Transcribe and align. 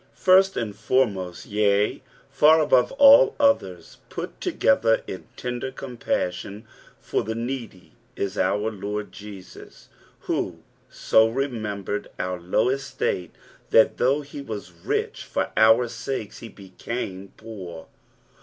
Firet 0.15 0.57
and 0.57 0.75
foremost, 0.75 1.45
yea, 1.45 2.01
fur 2.31 2.65
tibavc 2.65 2.89
hU 2.97 3.33
others 3.39 3.99
put 4.09 4.41
together 4.41 5.03
in 5.05 5.27
tender 5.37 5.71
compusLon 5.71 6.63
for 6.99 7.23
Ibe 7.23 7.37
needy 7.37 7.91
U 8.17 8.27
our 8.39 8.71
Lord 8.71 9.11
Jesus, 9.11 9.89
who 10.21 10.63
so 10.89 11.29
rememberud 11.29 12.07
our 12.17 12.39
low 12.39 12.69
estate, 12.69 13.35
that 13.69 13.97
thongb 13.97 14.25
he 14.25 14.41
was 14.41 14.71
rich, 14.71 15.23
for 15.23 15.51
our 15.55 15.85
sakei 15.85 16.35
he 16.39 16.49
bccume 16.49 17.29
poor. 17.37 17.85